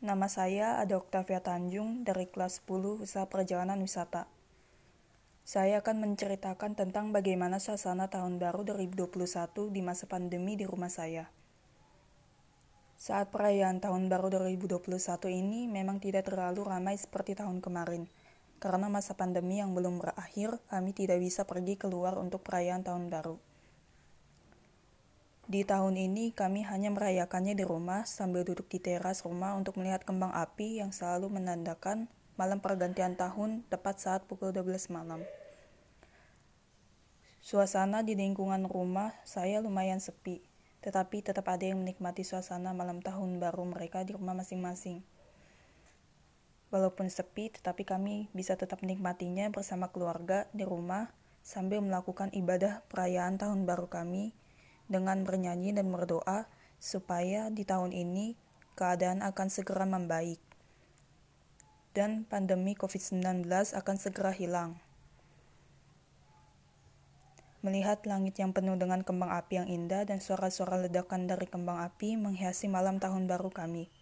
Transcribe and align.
Nama 0.00 0.32
saya 0.32 0.80
ada 0.80 0.96
Octavia 0.96 1.44
Tanjung 1.44 2.08
dari 2.08 2.24
kelas 2.24 2.64
10 2.64 3.04
Usaha 3.04 3.28
Perjalanan 3.28 3.76
Wisata. 3.84 4.24
Saya 5.44 5.84
akan 5.84 6.00
menceritakan 6.00 6.72
tentang 6.72 7.12
bagaimana 7.12 7.60
suasana 7.60 8.08
tahun 8.08 8.40
baru 8.40 8.64
2021 8.64 9.12
di 9.68 9.84
masa 9.84 10.08
pandemi 10.08 10.56
di 10.56 10.64
rumah 10.64 10.88
saya. 10.88 11.28
Saat 12.96 13.28
perayaan 13.28 13.84
tahun 13.84 14.08
baru 14.08 14.32
2021 14.40 14.88
ini 15.36 15.68
memang 15.68 16.00
tidak 16.00 16.32
terlalu 16.32 16.64
ramai 16.64 16.96
seperti 16.96 17.36
tahun 17.36 17.60
kemarin. 17.60 18.08
Karena 18.56 18.88
masa 18.88 19.12
pandemi 19.12 19.60
yang 19.60 19.76
belum 19.76 20.00
berakhir, 20.00 20.64
kami 20.72 20.96
tidak 20.96 21.20
bisa 21.20 21.44
pergi 21.44 21.76
keluar 21.76 22.16
untuk 22.16 22.40
perayaan 22.40 22.80
tahun 22.80 23.12
baru. 23.12 23.49
Di 25.50 25.66
tahun 25.66 25.98
ini 25.98 26.30
kami 26.30 26.62
hanya 26.62 26.94
merayakannya 26.94 27.58
di 27.58 27.66
rumah 27.66 28.06
sambil 28.06 28.46
duduk 28.46 28.70
di 28.70 28.78
teras 28.78 29.26
rumah 29.26 29.58
untuk 29.58 29.82
melihat 29.82 30.06
kembang 30.06 30.30
api 30.30 30.78
yang 30.78 30.94
selalu 30.94 31.26
menandakan 31.26 32.06
malam 32.38 32.62
pergantian 32.62 33.18
tahun 33.18 33.66
tepat 33.66 33.98
saat 33.98 34.22
pukul 34.30 34.54
12 34.54 34.94
malam. 34.94 35.26
Suasana 37.42 38.06
di 38.06 38.14
lingkungan 38.14 38.62
rumah 38.62 39.10
saya 39.26 39.58
lumayan 39.58 39.98
sepi, 39.98 40.38
tetapi 40.86 41.18
tetap 41.18 41.50
ada 41.50 41.66
yang 41.66 41.82
menikmati 41.82 42.22
suasana 42.22 42.70
malam 42.70 43.02
tahun 43.02 43.42
baru 43.42 43.66
mereka 43.74 44.06
di 44.06 44.14
rumah 44.14 44.38
masing-masing. 44.38 45.02
Walaupun 46.70 47.10
sepi, 47.10 47.50
tetapi 47.50 47.82
kami 47.82 48.30
bisa 48.30 48.54
tetap 48.54 48.86
menikmatinya 48.86 49.50
bersama 49.50 49.90
keluarga 49.90 50.46
di 50.54 50.62
rumah 50.62 51.10
sambil 51.42 51.82
melakukan 51.82 52.30
ibadah 52.38 52.86
perayaan 52.86 53.34
tahun 53.34 53.66
baru 53.66 53.90
kami 53.90 54.38
dengan 54.90 55.22
bernyanyi 55.22 55.70
dan 55.70 55.88
berdoa 55.94 56.50
supaya 56.82 57.46
di 57.48 57.62
tahun 57.62 57.94
ini 57.94 58.34
keadaan 58.74 59.22
akan 59.22 59.48
segera 59.48 59.86
membaik 59.86 60.42
dan 61.90 62.22
pandemi 62.26 62.78
COVID-19 62.78 63.46
akan 63.50 63.96
segera 63.98 64.30
hilang. 64.30 64.78
Melihat 67.60 68.08
langit 68.08 68.40
yang 68.40 68.56
penuh 68.56 68.72
dengan 68.80 69.04
kembang 69.04 69.36
api 69.36 69.60
yang 69.60 69.68
indah 69.68 70.08
dan 70.08 70.16
suara-suara 70.16 70.80
ledakan 70.80 71.28
dari 71.28 71.44
kembang 71.44 71.84
api 71.84 72.16
menghiasi 72.16 72.72
malam 72.72 72.96
tahun 72.96 73.28
baru 73.28 73.52
kami. 73.52 73.92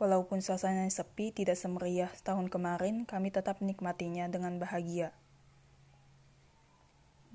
Walaupun 0.00 0.40
suasananya 0.40 0.88
sepi, 0.88 1.28
tidak 1.28 1.60
semeriah 1.60 2.08
tahun 2.24 2.48
kemarin, 2.48 3.04
kami 3.04 3.28
tetap 3.28 3.60
menikmatinya 3.60 4.32
dengan 4.32 4.56
bahagia. 4.56 5.12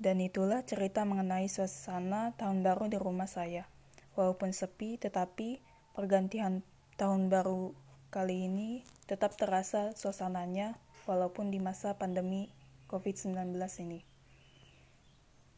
Dan 0.06 0.22
itulah 0.22 0.62
cerita 0.62 1.02
mengenai 1.02 1.50
suasana 1.50 2.30
tahun 2.38 2.62
baru 2.62 2.86
di 2.86 2.94
rumah 2.94 3.26
saya. 3.26 3.66
Walaupun 4.14 4.54
sepi, 4.54 5.02
tetapi 5.02 5.58
pergantian 5.98 6.62
tahun 6.94 7.26
baru 7.26 7.74
kali 8.14 8.46
ini 8.46 8.86
tetap 9.10 9.34
terasa 9.34 9.98
suasananya 9.98 10.78
walaupun 11.10 11.50
di 11.50 11.58
masa 11.58 11.98
pandemi 11.98 12.54
COVID-19 12.86 13.58
ini. 13.82 14.06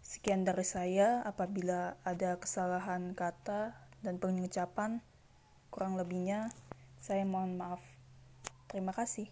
Sekian 0.00 0.48
dari 0.48 0.64
saya, 0.64 1.20
apabila 1.28 2.00
ada 2.00 2.40
kesalahan 2.40 3.12
kata 3.12 3.76
dan 4.00 4.16
pengucapan, 4.16 5.04
kurang 5.68 6.00
lebihnya 6.00 6.48
saya 7.04 7.28
mohon 7.28 7.60
maaf. 7.60 7.84
Terima 8.72 8.96
kasih. 8.96 9.28